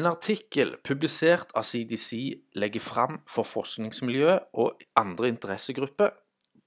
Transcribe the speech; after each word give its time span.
En 0.00 0.06
artikkel 0.08 0.78
publisert 0.80 1.50
av 1.52 1.66
CDC 1.68 2.14
legger 2.56 2.80
fram 2.80 3.18
for 3.28 3.44
forskningsmiljøet 3.44 4.46
og 4.62 4.80
andre 4.96 5.28
interessegrupper 5.28 6.14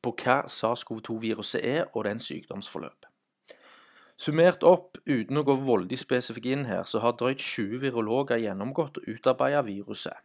på 0.05 0.11
hva 0.19 0.35
SARS-CoV-2-viruset 0.53 1.63
er 1.65 1.87
og 1.95 2.03
dens 2.05 2.27
sykdomsforløp. 2.29 3.07
Summert 4.21 4.61
opp, 4.69 4.99
uten 5.09 5.39
å 5.41 5.45
gå 5.47 5.55
voldig 5.65 5.97
spesifikk 5.97 6.45
inn 6.51 6.67
her, 6.69 6.83
så 6.85 7.01
har 7.01 7.15
drøyt 7.17 7.41
20 7.41 7.81
virologer 7.81 8.43
gjennomgått 8.43 8.99
og 9.01 9.07
utarbeidet 9.15 9.63
viruset. 9.65 10.19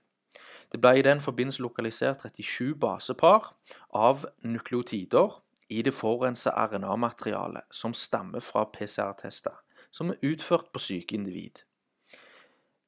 Det 0.68 0.82
ble 0.82 0.98
i 0.98 1.06
den 1.06 1.24
forbindelse 1.24 1.64
lokalisert 1.64 2.26
37 2.26 2.74
basepar 2.76 3.54
av 3.96 4.26
nukleotider 4.44 5.38
i 5.72 5.80
det 5.86 5.96
forurensa 5.96 6.52
RNA-materialet 6.66 7.72
som 7.72 7.96
stammer 7.96 8.44
fra 8.44 8.66
PCR-tester, 8.76 9.56
som 9.88 10.12
er 10.12 10.20
utført 10.34 10.68
på 10.74 10.84
syke 10.90 11.16
individ. 11.16 11.64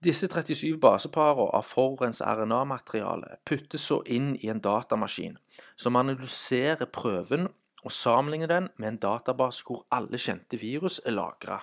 Disse 0.01 0.29
37 0.33 0.79
baseparene 0.81 1.51
av 1.53 1.67
forurensa 1.69 2.31
RNA-materiale 2.33 3.35
puttes 3.45 3.85
så 3.91 3.99
inn 4.09 4.31
i 4.41 4.49
en 4.49 4.63
datamaskin, 4.65 5.35
som 5.77 5.99
analyserer 6.01 6.89
prøven 6.89 7.51
og 7.85 7.93
sammenligner 7.93 8.49
den 8.49 8.71
med 8.81 8.95
en 8.95 9.03
database 9.03 9.67
hvor 9.67 9.85
alle 9.93 10.17
kjente 10.17 10.57
virus 10.61 11.03
er 11.05 11.19
lagra. 11.19 11.59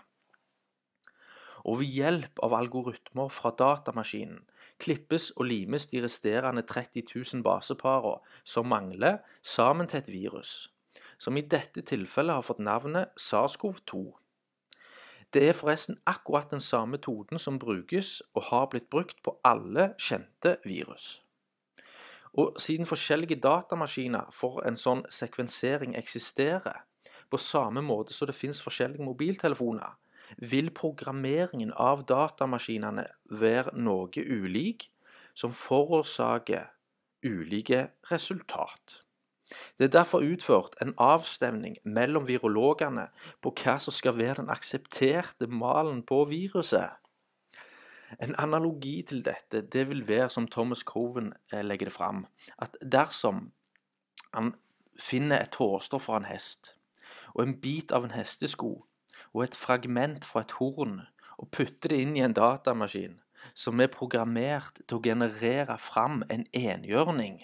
Og 1.65 1.81
ved 1.81 1.89
hjelp 1.97 2.43
av 2.45 2.53
algoritmer 2.53 3.33
fra 3.33 3.51
datamaskinen 3.57 4.45
klippes 4.77 5.31
og 5.35 5.47
limes 5.49 5.87
de 5.89 6.03
resterende 6.05 6.61
30 6.61 7.09
000 7.09 7.43
baseparene 7.45 8.21
som 8.45 8.69
mangler, 8.69 9.17
sammen 9.41 9.89
til 9.89 10.03
et 10.03 10.11
virus, 10.13 10.69
som 11.17 11.37
i 11.37 11.41
dette 11.41 11.81
tilfellet 11.81 12.37
har 12.37 12.45
fått 12.45 12.61
navnet 12.61 13.09
SARS-CoV-2. 13.17 14.05
Det 15.33 15.49
er 15.49 15.53
forresten 15.53 15.99
akkurat 16.07 16.51
den 16.51 16.61
samme 16.63 16.95
metoden 16.95 17.39
som 17.39 17.59
brukes 17.59 18.21
og 18.33 18.43
har 18.49 18.67
blitt 18.71 18.89
brukt 18.89 19.23
på 19.23 19.35
alle 19.43 19.93
kjente 19.99 20.57
virus. 20.65 21.21
Og 22.33 22.55
siden 22.61 22.85
forskjellige 22.85 23.39
datamaskiner 23.41 24.29
for 24.31 24.61
en 24.67 24.77
sånn 24.77 25.03
sekvensering 25.09 25.95
eksisterer, 25.97 26.83
på 27.29 27.37
samme 27.37 27.81
måte 27.83 28.13
som 28.13 28.29
det 28.29 28.37
finnes 28.37 28.61
forskjellige 28.63 29.03
mobiltelefoner, 29.03 29.97
vil 30.37 30.69
programmeringen 30.75 31.73
av 31.73 32.05
datamaskinene 32.07 33.07
være 33.31 33.73
noe 33.75 34.23
ulik, 34.23 34.89
som 35.37 35.53
forårsaker 35.53 36.69
ulike 37.25 37.87
resultat. 38.11 39.01
Det 39.49 39.87
er 39.87 39.93
derfor 39.95 40.25
utført 40.25 40.75
en 40.81 40.93
avstemning 40.99 41.77
mellom 41.83 42.27
virologene 42.27 43.07
på 43.41 43.53
hva 43.61 43.77
som 43.79 43.95
skal 43.95 44.17
være 44.17 44.41
den 44.41 44.51
aksepterte 44.51 45.47
malen 45.47 46.03
på 46.03 46.25
viruset. 46.27 46.97
En 48.23 48.35
analogi 48.39 49.01
til 49.07 49.23
dette 49.23 49.61
det 49.61 49.87
vil 49.89 50.07
være, 50.07 50.29
som 50.29 50.47
Thomas 50.47 50.83
Coven 50.87 51.33
eh, 51.51 51.63
legger 51.63 51.89
det 51.89 51.95
fram, 51.95 52.25
at 52.57 52.75
dersom 52.81 53.51
han 54.33 54.53
finner 54.99 55.43
et 55.43 55.55
hårstoff 55.55 56.07
fra 56.07 56.19
en 56.21 56.27
hest, 56.27 56.73
og 57.35 57.43
en 57.43 57.57
bit 57.61 57.91
av 57.91 58.07
en 58.07 58.15
hestesko, 58.15 58.71
og 59.33 59.43
et 59.43 59.55
fragment 59.55 60.25
fra 60.25 60.43
et 60.43 60.55
horn, 60.59 61.01
og 61.37 61.51
putter 61.51 61.91
det 61.91 61.99
inn 62.01 62.15
i 62.17 62.23
en 62.25 62.35
datamaskin 62.35 63.19
som 63.53 63.79
er 63.79 63.91
programmert 63.93 64.79
til 64.87 64.97
å 64.97 65.03
generere 65.03 65.77
fram 65.79 66.23
en 66.33 66.47
enhjørning 66.57 67.43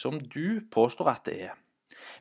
som 0.00 0.20
du 0.20 0.62
påstår 0.72 1.12
at 1.12 1.26
det 1.28 1.36
er, 1.50 1.58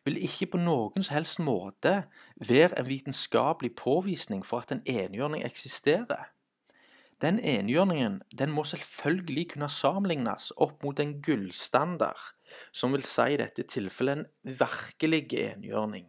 vil 0.03 0.19
ikke 0.23 0.52
på 0.53 0.61
noen 0.61 1.05
som 1.05 1.16
helst 1.16 1.39
måte 1.44 2.03
være 2.36 2.75
en 2.80 2.89
vitenskapelig 2.89 3.75
påvisning 3.80 4.44
for 4.45 4.66
at 4.66 4.73
en 4.75 4.83
enhjørning 4.86 5.45
eksisterer. 5.45 6.30
Den 7.21 7.39
enhjørningen 7.39 8.21
den 8.39 8.53
må 8.55 8.63
selvfølgelig 8.63 9.49
kunne 9.53 9.69
sammenlignes 9.69 10.53
opp 10.55 10.83
mot 10.83 10.99
en 11.03 11.17
gullstandard, 11.21 12.21
som 12.71 12.95
vil 12.95 13.03
si 13.03 13.33
i 13.33 13.42
dette 13.42 13.67
tilfellet 13.67 14.21
en 14.21 14.55
virkelig 14.61 15.26
enhjørning. 15.33 16.08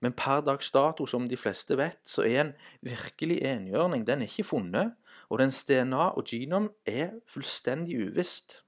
Men 0.00 0.12
per 0.12 0.42
dags 0.44 0.70
dato, 0.74 1.06
som 1.06 1.28
de 1.28 1.38
fleste 1.38 1.76
vet, 1.78 2.00
så 2.04 2.26
er 2.26 2.40
en 2.42 2.52
virkelig 2.84 3.38
enhjørning 3.46 4.04
den 4.06 4.26
ikke 4.26 4.44
funnet, 4.44 4.96
og 5.30 5.40
dens 5.40 5.62
DNA 5.64 6.10
og 6.18 6.26
genom 6.26 6.70
er 6.86 7.16
fullstendig 7.30 7.98
uvisst. 8.10 8.62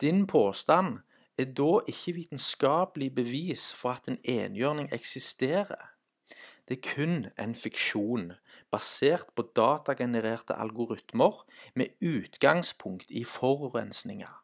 Din 0.00 0.26
påstand 0.26 0.98
er 1.38 1.44
da 1.44 1.80
ikke 1.88 2.14
vitenskapelig 2.14 3.14
bevis 3.14 3.74
for 3.74 3.90
at 3.90 4.08
en 4.08 4.18
enhjørning 4.24 4.92
eksisterer. 4.92 5.90
Det 6.68 6.78
er 6.78 6.94
kun 6.94 7.26
en 7.38 7.54
fiksjon 7.54 8.32
basert 8.72 9.32
på 9.36 9.42
datagenererte 9.56 10.54
algoritmer 10.54 11.42
med 11.74 11.86
utgangspunkt 12.00 13.10
i 13.10 13.24
forurensninger. 13.24 14.36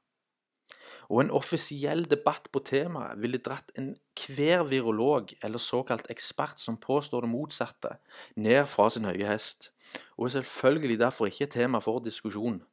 Og 1.09 1.21
en 1.21 1.31
offisiell 1.31 2.05
debatt 2.11 2.49
på 2.53 2.61
temaet 2.67 3.21
ville 3.23 3.39
dratt 3.39 3.71
enhver 3.79 4.65
virolog 4.67 5.33
eller 5.43 5.63
såkalt 5.63 6.11
ekspert 6.11 6.61
som 6.61 6.81
påstår 6.83 7.23
det 7.23 7.31
motsatte, 7.31 7.97
ned 8.37 8.67
fra 8.67 8.91
sin 8.91 9.07
høye 9.07 9.29
hest, 9.29 9.71
og 10.17 10.27
er 10.27 10.41
selvfølgelig 10.41 10.99
derfor 10.99 11.31
ikke 11.31 11.47
tema 11.47 11.79
for 11.79 12.03
diskusjon. 12.03 12.65